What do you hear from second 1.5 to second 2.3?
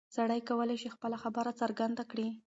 څرګنده کړي.